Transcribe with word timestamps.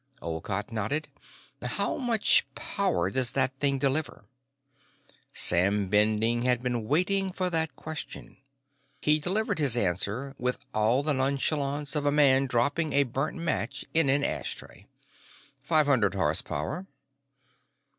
Olcott 0.19 0.71
nodded. 0.71 1.09
"How 1.61 1.97
much 1.97 2.47
power 2.55 3.11
does 3.11 3.33
that 3.33 3.53
thing 3.59 3.77
deliver?" 3.77 4.25
Sam 5.31 5.89
Bending 5.89 6.41
had 6.41 6.63
been 6.63 6.87
waiting 6.87 7.31
for 7.31 7.51
that 7.51 7.75
question. 7.75 8.37
He 8.99 9.19
delivered 9.19 9.59
his 9.59 9.77
answer 9.77 10.33
with 10.39 10.57
all 10.73 11.03
the 11.03 11.13
nonchalance 11.13 11.95
of 11.95 12.07
a 12.07 12.11
man 12.11 12.47
dropping 12.47 12.93
a 12.93 13.03
burnt 13.03 13.37
match 13.37 13.85
in 13.93 14.09
an 14.09 14.23
ash 14.23 14.55
tray. 14.55 14.87
"Five 15.61 15.85
hundred 15.85 16.15
horsepower." 16.15 16.87